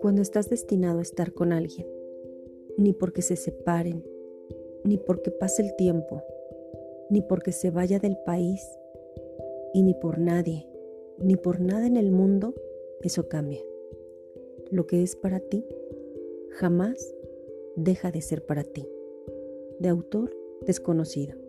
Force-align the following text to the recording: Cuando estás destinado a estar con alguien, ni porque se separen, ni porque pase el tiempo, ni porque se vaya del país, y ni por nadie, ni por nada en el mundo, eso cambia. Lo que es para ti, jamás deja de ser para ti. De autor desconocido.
Cuando 0.00 0.22
estás 0.22 0.48
destinado 0.48 0.98
a 1.00 1.02
estar 1.02 1.32
con 1.32 1.52
alguien, 1.52 1.86
ni 2.76 2.92
porque 2.92 3.22
se 3.22 3.36
separen, 3.36 4.04
ni 4.84 4.98
porque 4.98 5.30
pase 5.30 5.62
el 5.62 5.74
tiempo, 5.76 6.22
ni 7.10 7.22
porque 7.22 7.52
se 7.52 7.70
vaya 7.70 7.98
del 7.98 8.16
país, 8.24 8.62
y 9.74 9.82
ni 9.82 9.94
por 9.94 10.18
nadie, 10.18 10.66
ni 11.18 11.36
por 11.36 11.60
nada 11.60 11.86
en 11.86 11.96
el 11.96 12.10
mundo, 12.10 12.54
eso 13.02 13.28
cambia. 13.28 13.62
Lo 14.70 14.86
que 14.86 15.02
es 15.02 15.16
para 15.16 15.40
ti, 15.40 15.64
jamás 16.50 17.14
deja 17.76 18.10
de 18.10 18.20
ser 18.22 18.44
para 18.44 18.64
ti. 18.64 18.88
De 19.78 19.88
autor 19.88 20.36
desconocido. 20.62 21.45